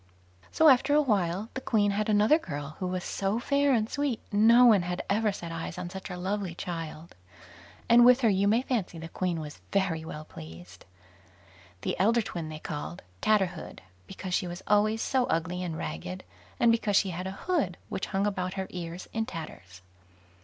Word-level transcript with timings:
So, 0.51 0.67
after 0.67 0.95
a 0.95 1.01
while, 1.03 1.49
the 1.53 1.61
Queen 1.61 1.91
had 1.91 2.09
another 2.09 2.39
girl, 2.39 2.75
who 2.79 2.87
was 2.87 3.03
so 3.03 3.37
fair 3.37 3.71
and 3.71 3.87
sweet, 3.87 4.19
no 4.31 4.65
one 4.65 4.81
had 4.81 5.03
ever 5.11 5.31
set 5.31 5.51
eyes 5.51 5.77
on 5.77 5.91
such 5.91 6.09
a 6.09 6.17
lovely 6.17 6.55
child, 6.55 7.13
and 7.87 8.03
with 8.03 8.21
her 8.21 8.29
you 8.29 8.47
may 8.47 8.63
fancy 8.63 8.97
the 8.97 9.09
Queen 9.09 9.39
was 9.39 9.61
very 9.71 10.03
well 10.03 10.25
pleased. 10.25 10.85
The 11.81 11.95
elder 11.99 12.23
twin 12.23 12.49
they 12.49 12.57
called 12.57 13.03
"Tatterhood", 13.21 13.81
because 14.07 14.33
she 14.33 14.47
was 14.47 14.63
always 14.65 15.03
so 15.03 15.25
ugly 15.25 15.61
and 15.61 15.77
ragged, 15.77 16.23
and 16.59 16.71
because 16.71 16.95
she 16.95 17.11
had 17.11 17.27
a 17.27 17.31
hood 17.45 17.77
which 17.87 18.07
hung 18.07 18.25
about 18.25 18.55
her 18.55 18.65
ears 18.71 19.07
in 19.13 19.27
tatters. 19.27 19.83